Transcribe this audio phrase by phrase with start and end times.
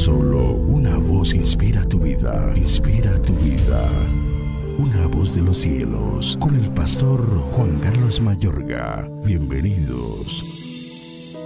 [0.00, 3.86] Solo una voz inspira tu vida, inspira tu vida.
[4.78, 7.20] Una voz de los cielos, con el pastor
[7.52, 9.06] Juan Carlos Mayorga.
[9.22, 11.36] Bienvenidos.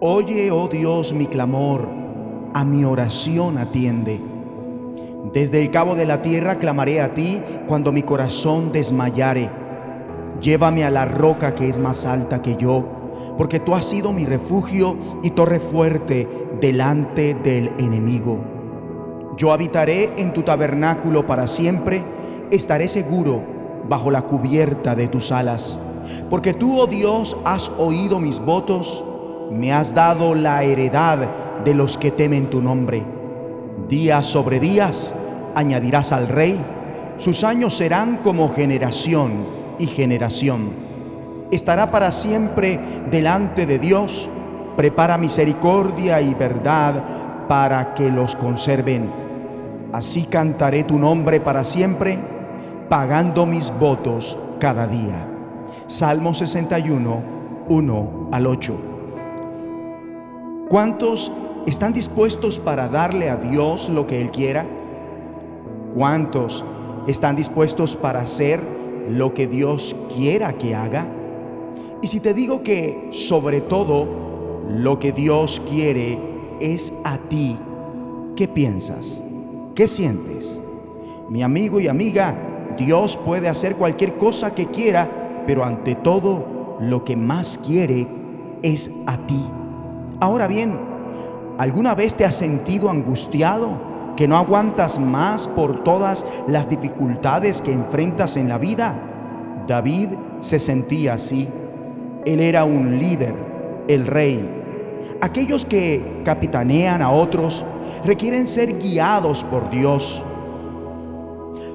[0.00, 1.86] Oye, oh Dios, mi clamor,
[2.54, 4.18] a mi oración atiende.
[5.34, 9.50] Desde el cabo de la tierra clamaré a ti cuando mi corazón desmayare.
[10.40, 13.03] Llévame a la roca que es más alta que yo
[13.36, 16.28] porque tú has sido mi refugio y torre fuerte
[16.60, 18.38] delante del enemigo.
[19.36, 22.02] Yo habitaré en tu tabernáculo para siempre,
[22.50, 23.42] estaré seguro
[23.88, 25.78] bajo la cubierta de tus alas,
[26.30, 29.04] porque tú, oh Dios, has oído mis votos,
[29.50, 33.04] me has dado la heredad de los que temen tu nombre.
[33.88, 35.14] Días sobre días
[35.56, 36.64] añadirás al rey,
[37.18, 39.32] sus años serán como generación
[39.78, 40.93] y generación
[41.54, 44.28] estará para siempre delante de Dios.
[44.76, 49.10] Prepara misericordia y verdad para que los conserven.
[49.92, 52.18] Así cantaré tu nombre para siempre,
[52.88, 55.28] pagando mis votos cada día.
[55.86, 57.22] Salmo 61,
[57.68, 58.74] 1 al 8.
[60.68, 61.30] ¿Cuántos
[61.66, 64.66] están dispuestos para darle a Dios lo que Él quiera?
[65.94, 66.64] ¿Cuántos
[67.06, 68.60] están dispuestos para hacer
[69.08, 71.06] lo que Dios quiera que haga?
[72.04, 74.06] Y si te digo que sobre todo
[74.68, 76.18] lo que Dios quiere
[76.60, 77.58] es a ti,
[78.36, 79.22] ¿qué piensas?
[79.74, 80.60] ¿Qué sientes?
[81.30, 82.36] Mi amigo y amiga,
[82.76, 88.06] Dios puede hacer cualquier cosa que quiera, pero ante todo lo que más quiere
[88.60, 89.42] es a ti.
[90.20, 90.78] Ahora bien,
[91.56, 93.80] ¿alguna vez te has sentido angustiado?
[94.14, 98.94] ¿Que no aguantas más por todas las dificultades que enfrentas en la vida?
[99.66, 100.10] David
[100.42, 101.48] se sentía así.
[102.24, 103.34] Él era un líder,
[103.88, 104.62] el rey.
[105.20, 107.64] Aquellos que capitanean a otros
[108.04, 110.24] requieren ser guiados por Dios.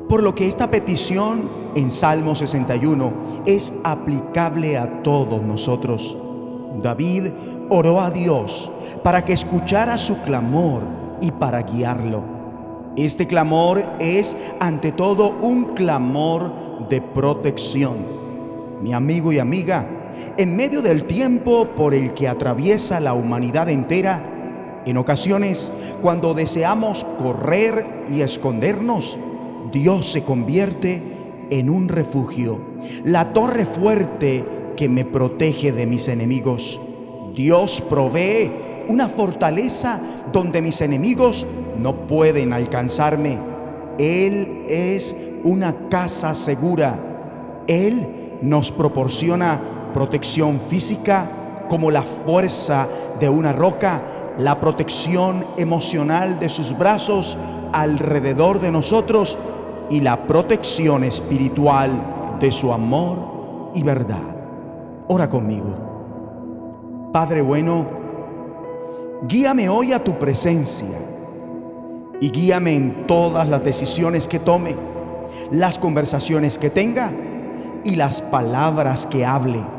[0.08, 3.14] Por lo que esta petición en Salmo 61
[3.45, 6.17] es aplicable a todos nosotros.
[6.81, 7.27] David
[7.70, 8.71] oró a Dios
[9.04, 10.81] para que escuchara su clamor
[11.21, 12.23] y para guiarlo.
[12.95, 17.98] Este clamor es ante todo un clamor de protección.
[18.81, 19.87] Mi amigo y amiga,
[20.37, 24.21] en medio del tiempo por el que atraviesa la humanidad entera,
[24.85, 25.71] en ocasiones
[26.02, 29.17] cuando deseamos correr y escondernos,
[29.71, 31.02] Dios se convierte
[31.49, 32.59] en un refugio,
[33.03, 36.80] la torre fuerte que me protege de mis enemigos.
[37.36, 38.51] Dios provee
[38.87, 39.99] una fortaleza
[40.31, 41.45] donde mis enemigos
[41.77, 43.37] no pueden alcanzarme.
[43.97, 46.97] Él es una casa segura.
[47.67, 48.07] Él
[48.41, 49.59] nos proporciona
[49.94, 51.26] protección física
[51.70, 52.88] como la fuerza
[53.20, 54.02] de una roca,
[54.38, 57.38] la protección emocional de sus brazos
[57.72, 59.38] alrededor de nosotros
[59.89, 64.36] y la protección espiritual de su amor y verdad.
[65.08, 67.10] Ora conmigo.
[67.14, 67.86] Padre bueno,
[69.23, 70.98] guíame hoy a tu presencia
[72.20, 74.76] y guíame en todas las decisiones que tome,
[75.52, 77.11] las conversaciones que tenga
[77.83, 79.79] y las palabras que hable